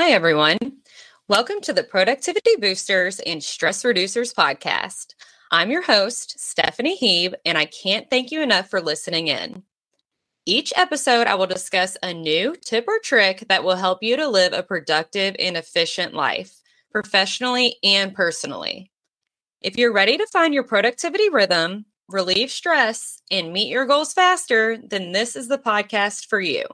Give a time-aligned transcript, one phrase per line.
[0.00, 0.58] Hi, everyone.
[1.26, 5.14] Welcome to the Productivity Boosters and Stress Reducers podcast.
[5.50, 9.64] I'm your host, Stephanie Heeb, and I can't thank you enough for listening in.
[10.46, 14.28] Each episode, I will discuss a new tip or trick that will help you to
[14.28, 16.54] live a productive and efficient life,
[16.92, 18.92] professionally and personally.
[19.62, 24.78] If you're ready to find your productivity rhythm, relieve stress, and meet your goals faster,
[24.78, 26.66] then this is the podcast for you.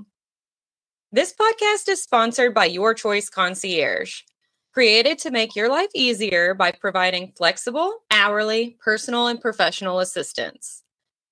[1.14, 4.22] This podcast is sponsored by Your Choice Concierge,
[4.72, 10.82] created to make your life easier by providing flexible, hourly, personal, and professional assistance.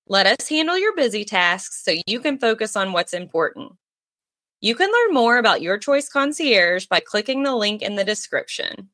[0.07, 3.73] Let us handle your busy tasks so you can focus on what's important.
[4.60, 8.88] You can learn more about Your Choice Concierge by clicking the link in the description.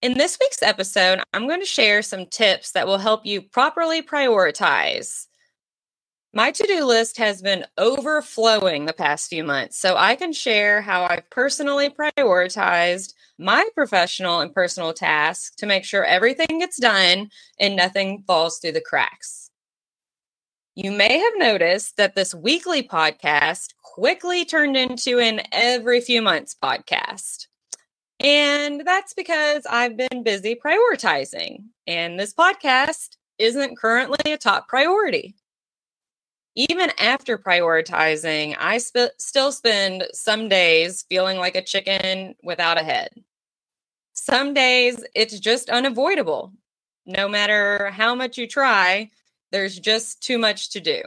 [0.00, 4.00] In this week's episode, I'm going to share some tips that will help you properly
[4.00, 5.26] prioritize
[6.32, 10.80] my to do list has been overflowing the past few months, so I can share
[10.80, 17.30] how I've personally prioritized my professional and personal tasks to make sure everything gets done
[17.58, 19.50] and nothing falls through the cracks.
[20.76, 26.54] You may have noticed that this weekly podcast quickly turned into an every few months
[26.62, 27.48] podcast.
[28.20, 35.34] And that's because I've been busy prioritizing, and this podcast isn't currently a top priority
[36.56, 42.84] even after prioritizing, I sp- still spend some days feeling like a chicken without a
[42.84, 43.10] head.
[44.14, 46.52] Some days it's just unavoidable.
[47.06, 49.10] No matter how much you try,
[49.52, 51.02] there's just too much to do.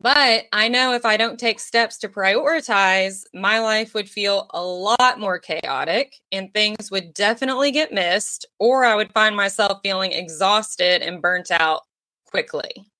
[0.00, 4.60] But I know if I don't take steps to prioritize, my life would feel a
[4.60, 10.10] lot more chaotic and things would definitely get missed, or I would find myself feeling
[10.10, 11.82] exhausted and burnt out
[12.24, 12.91] quickly.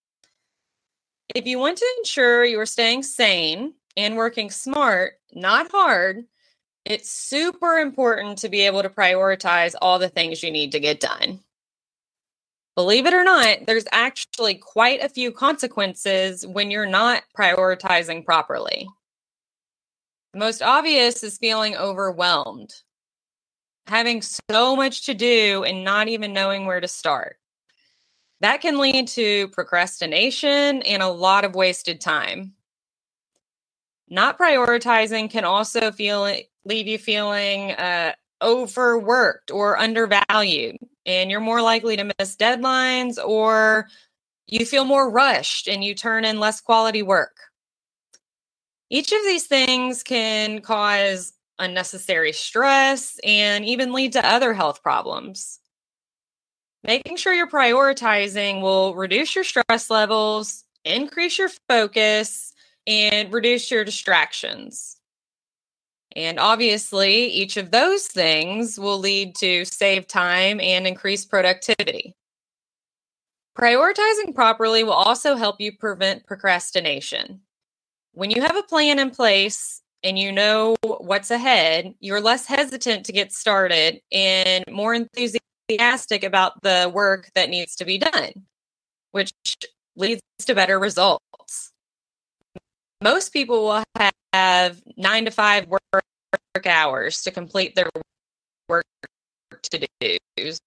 [1.34, 6.25] If you want to ensure you are staying sane and working smart, not hard,
[6.84, 11.00] it's super important to be able to prioritize all the things you need to get
[11.00, 11.41] done.
[12.75, 18.88] Believe it or not, there's actually quite a few consequences when you're not prioritizing properly.
[20.32, 22.75] The most obvious is feeling overwhelmed,
[23.87, 27.37] having so much to do and not even knowing where to start.
[28.42, 32.54] That can lead to procrastination and a lot of wasted time.
[34.08, 36.28] Not prioritizing can also feel
[36.64, 40.76] leave you feeling uh, overworked or undervalued,
[41.06, 43.86] and you're more likely to miss deadlines or
[44.48, 47.36] you feel more rushed and you turn in less quality work.
[48.91, 55.60] Each of these things can cause unnecessary stress and even lead to other health problems.
[56.84, 62.53] Making sure you're prioritizing will reduce your stress levels, increase your focus,
[62.87, 64.97] and reduce your distractions.
[66.16, 72.15] And obviously, each of those things will lead to save time and increase productivity.
[73.56, 77.41] Prioritizing properly will also help you prevent procrastination.
[78.12, 83.06] When you have a plan in place and you know what's ahead, you're less hesitant
[83.06, 88.33] to get started and more enthusiastic enthusiastic about the work that needs to be done,
[89.12, 89.33] which
[89.97, 91.73] leads to better results.
[93.03, 95.83] Most people will have nine to five work
[96.67, 97.91] hours to complete their
[98.69, 98.84] work
[99.71, 99.87] to
[100.37, 100.61] dos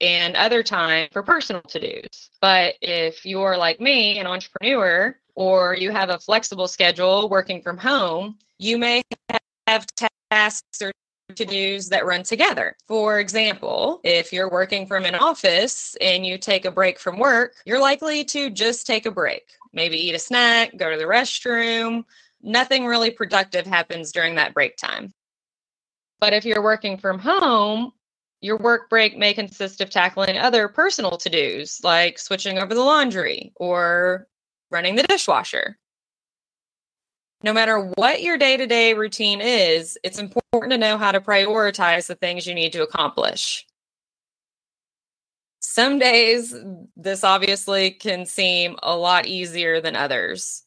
[0.00, 2.30] and other time for personal to dos.
[2.40, 7.78] But if you're like me, an entrepreneur, or you have a flexible schedule working from
[7.78, 9.02] home, you may
[9.66, 9.86] have
[10.30, 10.92] tasks or
[11.34, 12.76] to dos that run together.
[12.86, 17.54] For example, if you're working from an office and you take a break from work,
[17.64, 19.42] you're likely to just take a break,
[19.72, 22.04] maybe eat a snack, go to the restroom.
[22.42, 25.12] Nothing really productive happens during that break time.
[26.20, 27.92] But if you're working from home,
[28.40, 32.82] your work break may consist of tackling other personal to dos like switching over the
[32.82, 34.28] laundry or
[34.70, 35.76] running the dishwasher
[37.42, 41.20] no matter what your day to day routine is, it's important to know how to
[41.20, 43.66] prioritize the things you need to accomplish.
[45.60, 46.54] Some days,
[46.96, 50.62] this obviously can seem a lot easier than others.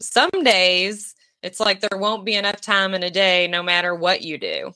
[0.00, 4.22] Some days, it's like there won't be enough time in a day no matter what
[4.22, 4.72] you do.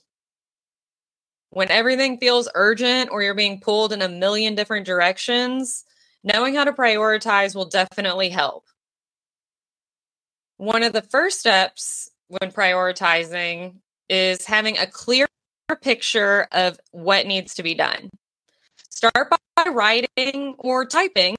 [1.51, 5.85] When everything feels urgent or you're being pulled in a million different directions,
[6.25, 8.65] knowing how to prioritize will definitely help.
[10.59, 13.77] One of the first steps when prioritizing
[14.09, 15.27] is having a clear
[15.83, 18.11] picture of what needs to be done.
[18.89, 21.37] Start by writing or typing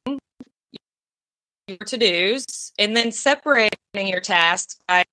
[1.67, 5.03] your to dos and then separating your tasks by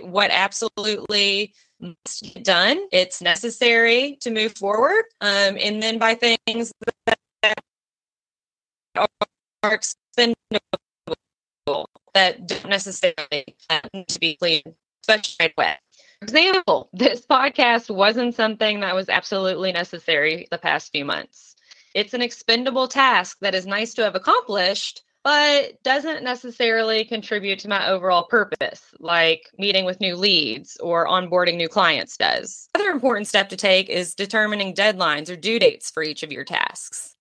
[0.00, 2.80] what absolutely must get done.
[2.92, 5.04] It's necessary to move forward.
[5.20, 6.72] Um, and then by things
[7.06, 7.18] that
[8.96, 9.08] are
[9.64, 10.81] expendable
[12.14, 14.62] that don't necessarily uh, need to be clean,
[15.02, 15.76] especially right away.
[16.20, 21.56] For example, this podcast wasn't something that was absolutely necessary the past few months.
[21.94, 27.68] It's an expendable task that is nice to have accomplished, but doesn't necessarily contribute to
[27.68, 32.68] my overall purpose, like meeting with new leads or onboarding new clients does.
[32.74, 36.44] Another important step to take is determining deadlines or due dates for each of your
[36.44, 37.14] tasks.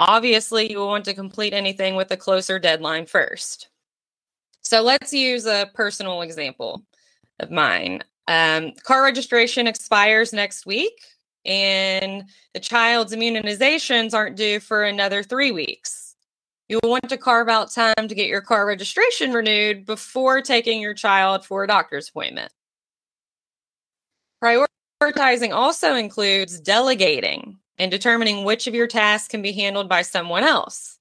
[0.00, 3.68] Obviously, you will want to complete anything with a closer deadline first.
[4.64, 6.82] So let's use a personal example
[7.40, 8.02] of mine.
[8.26, 10.98] Um, car registration expires next week,
[11.44, 12.24] and
[12.54, 16.16] the child's immunizations aren't due for another three weeks.
[16.68, 20.94] You'll want to carve out time to get your car registration renewed before taking your
[20.94, 22.50] child for a doctor's appointment.
[24.42, 30.42] Prioritizing also includes delegating and determining which of your tasks can be handled by someone
[30.42, 30.98] else.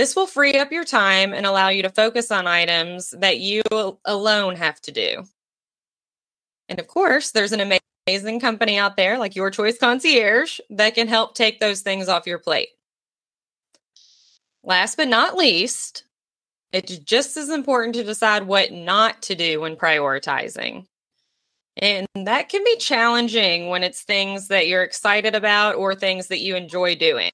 [0.00, 3.60] This will free up your time and allow you to focus on items that you
[4.06, 5.24] alone have to do.
[6.70, 11.06] And of course, there's an amazing company out there like Your Choice Concierge that can
[11.06, 12.68] help take those things off your plate.
[14.64, 16.04] Last but not least,
[16.72, 20.86] it's just as important to decide what not to do when prioritizing.
[21.76, 26.40] And that can be challenging when it's things that you're excited about or things that
[26.40, 27.32] you enjoy doing.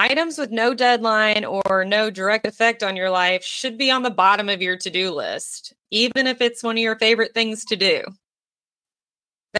[0.00, 4.08] Items with no deadline or no direct effect on your life should be on the
[4.08, 7.76] bottom of your to do list, even if it's one of your favorite things to
[7.76, 8.02] do.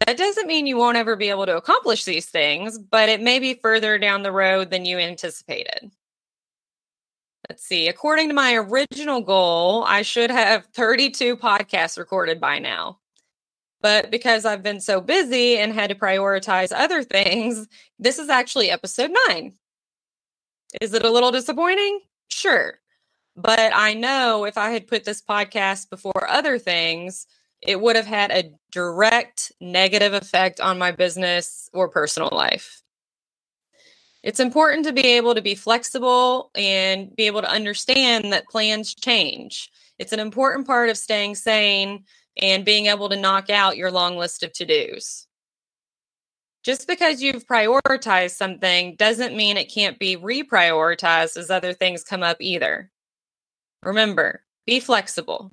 [0.07, 3.39] That doesn't mean you won't ever be able to accomplish these things, but it may
[3.39, 5.91] be further down the road than you anticipated.
[7.51, 7.89] Let's see.
[7.89, 12.99] According to my original goal, I should have 32 podcasts recorded by now.
[13.83, 18.71] But because I've been so busy and had to prioritize other things, this is actually
[18.71, 19.53] episode nine.
[20.81, 22.01] Is it a little disappointing?
[22.29, 22.79] Sure.
[23.37, 27.27] But I know if I had put this podcast before other things,
[27.63, 32.83] it would have had a direct negative effect on my business or personal life.
[34.23, 38.95] It's important to be able to be flexible and be able to understand that plans
[38.95, 39.71] change.
[39.99, 42.05] It's an important part of staying sane
[42.41, 45.27] and being able to knock out your long list of to dos.
[46.63, 52.23] Just because you've prioritized something doesn't mean it can't be reprioritized as other things come
[52.23, 52.91] up either.
[53.83, 55.53] Remember, be flexible.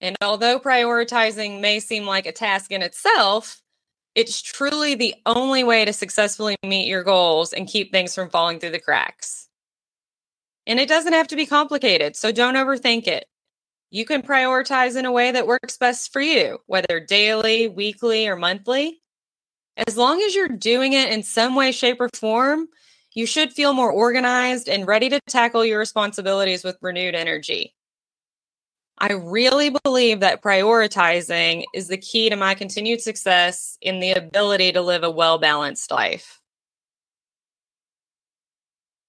[0.00, 3.62] And although prioritizing may seem like a task in itself,
[4.14, 8.60] it's truly the only way to successfully meet your goals and keep things from falling
[8.60, 9.48] through the cracks.
[10.66, 13.24] And it doesn't have to be complicated, so don't overthink it.
[13.90, 18.36] You can prioritize in a way that works best for you, whether daily, weekly, or
[18.36, 19.00] monthly.
[19.76, 22.68] As long as you're doing it in some way, shape, or form,
[23.12, 27.74] you should feel more organized and ready to tackle your responsibilities with renewed energy.
[28.98, 34.72] I really believe that prioritizing is the key to my continued success in the ability
[34.72, 36.40] to live a well balanced life.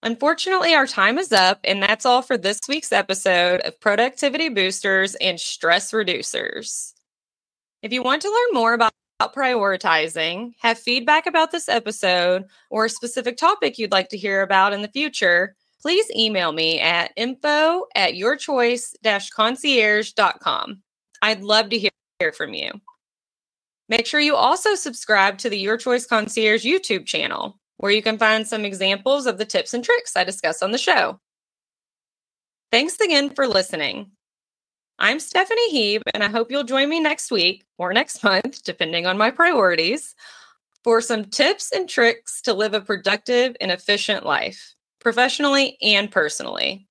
[0.02, 5.16] Unfortunately, our time is up, and that's all for this week's episode of Productivity Boosters
[5.16, 6.94] and Stress Reducers.
[7.82, 12.90] If you want to learn more about prioritizing, have feedback about this episode, or a
[12.90, 17.86] specific topic you'd like to hear about in the future, please email me at info
[17.96, 20.82] at yourchoice-concierge.com.
[21.22, 22.72] I'd love to hear, hear from you.
[23.88, 28.18] Make sure you also subscribe to the Your Choice Concierge YouTube channel, where you can
[28.18, 31.20] find some examples of the tips and tricks I discuss on the show.
[32.72, 34.12] Thanks again for listening.
[34.98, 39.06] I'm Stephanie Heeb, and I hope you'll join me next week or next month, depending
[39.06, 40.16] on my priorities,
[40.84, 46.88] for some tips and tricks to live a productive and efficient life professionally and personally.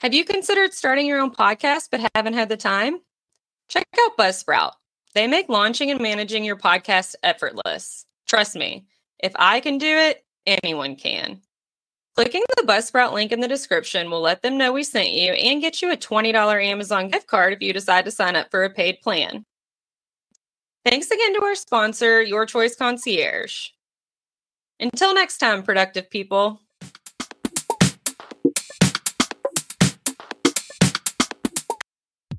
[0.00, 3.00] Have you considered starting your own podcast but haven't had the time?
[3.68, 4.72] Check out Buzzsprout.
[5.14, 8.04] They make launching and managing your podcast effortless.
[8.28, 8.86] Trust me,
[9.18, 11.40] if I can do it, anyone can.
[12.18, 15.60] Clicking the Buzzsprout link in the description will let them know we sent you and
[15.60, 18.70] get you a $20 Amazon gift card if you decide to sign up for a
[18.70, 19.46] paid plan.
[20.84, 23.68] Thanks again to our sponsor, Your Choice Concierge.
[24.80, 26.60] Until next time, productive people.